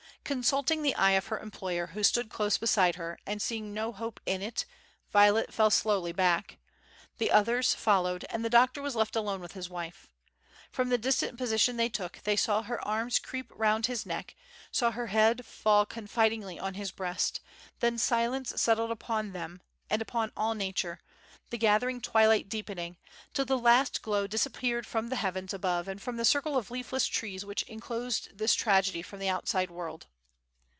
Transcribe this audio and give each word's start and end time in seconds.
Consulting 0.23 0.81
the 0.81 0.95
eye 0.95 1.11
of 1.11 1.27
her 1.27 1.39
employer 1.39 1.87
who 1.87 2.03
stood 2.03 2.29
close 2.29 2.57
beside 2.57 2.95
her, 2.95 3.19
and 3.25 3.41
seeing 3.41 3.73
no 3.73 3.91
hope 3.91 4.17
in 4.25 4.41
it, 4.41 4.63
Violet 5.11 5.53
fell 5.53 5.69
slowly 5.69 6.13
back. 6.13 6.57
The 7.17 7.31
others, 7.31 7.73
followed, 7.73 8.23
and 8.29 8.45
the 8.45 8.49
doctor 8.49 8.81
was 8.81 8.95
left 8.95 9.17
alone 9.17 9.41
with 9.41 9.53
his 9.53 9.69
wife. 9.69 10.07
From 10.71 10.87
the 10.87 10.97
distant 10.97 11.37
position 11.37 11.75
they 11.75 11.89
took, 11.89 12.19
they 12.23 12.37
saw 12.37 12.61
her 12.61 12.79
arms 12.87 13.19
creep 13.19 13.51
round 13.53 13.87
his 13.87 14.05
neck, 14.05 14.37
saw 14.71 14.91
her 14.91 15.07
head 15.07 15.45
fall 15.45 15.85
confidingly 15.85 16.57
on 16.57 16.75
his 16.75 16.91
breast, 16.91 17.41
then 17.81 17.97
silence 17.97 18.53
settled 18.61 18.91
upon 18.91 19.33
them, 19.33 19.59
and 19.89 20.01
upon 20.01 20.31
all 20.37 20.53
nature, 20.55 21.01
the 21.49 21.57
gathering 21.57 21.99
twilight 21.99 22.47
deepening, 22.47 22.95
till 23.33 23.43
the 23.43 23.57
last 23.57 24.01
glow 24.01 24.27
disappeared 24.27 24.87
from 24.87 25.09
the 25.09 25.17
heavens 25.17 25.53
above 25.53 25.89
and 25.89 26.01
from 26.01 26.15
the 26.15 26.23
circle 26.23 26.55
of 26.55 26.71
leafless 26.71 27.05
trees 27.07 27.43
which 27.43 27.63
enclosed 27.63 28.29
this 28.37 28.53
tragedy 28.55 29.01
from 29.01 29.19
the 29.19 29.27
outside 29.27 29.69
world. 29.69 30.07